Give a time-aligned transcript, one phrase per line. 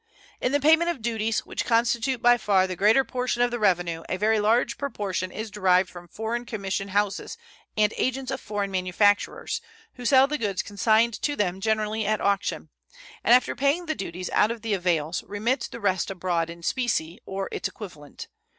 [0.41, 4.01] In the payment of duties, which constitute by far the greater portion of the revenue,
[4.09, 7.37] a very large proportion is derived from foreign commission houses
[7.77, 9.61] and agents of foreign manufacturers,
[9.93, 12.69] who sell the goods consigned to them generally at auction,
[13.23, 17.19] and after paying the duties out of the avails remit the rest abroad in specie
[17.27, 18.27] or its equivalent.